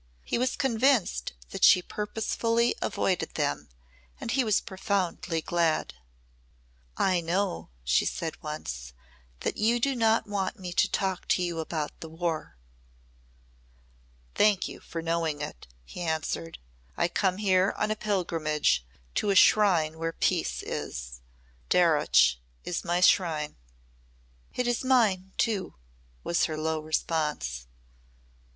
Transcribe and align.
He 0.25 0.39
was 0.39 0.55
convinced 0.55 1.33
that 1.51 1.63
she 1.63 1.83
purposely 1.83 2.73
avoided 2.81 3.35
them 3.35 3.69
and 4.19 4.31
he 4.31 4.43
was 4.43 4.59
profoundly 4.59 5.41
glad. 5.43 5.93
"I 6.97 7.21
know," 7.23 7.69
she 7.83 8.07
said 8.07 8.41
once, 8.41 8.93
"that 9.41 9.57
you 9.57 9.79
do 9.79 9.95
not 9.95 10.25
want 10.25 10.57
me 10.57 10.73
to 10.73 10.89
talk 10.89 11.27
to 11.27 11.43
you 11.43 11.59
about 11.59 11.99
the 11.99 12.09
War." 12.09 12.57
"Thank 14.33 14.67
you 14.67 14.79
for 14.79 15.03
knowing 15.03 15.39
it," 15.39 15.67
he 15.85 16.01
answered. 16.01 16.57
"I 16.97 17.07
come 17.07 17.37
here 17.37 17.75
on 17.77 17.91
a 17.91 17.95
pilgrimage 17.95 18.83
to 19.13 19.29
a 19.29 19.35
shrine 19.35 19.99
where 19.99 20.13
peace 20.13 20.63
is. 20.63 21.21
Darreuch 21.69 22.37
is 22.63 22.83
my 22.83 23.01
shrine." 23.01 23.55
"It 24.55 24.65
is 24.65 24.83
mine, 24.83 25.33
too," 25.37 25.75
was 26.23 26.45
her 26.45 26.57
low 26.57 26.79
response. 26.79 27.67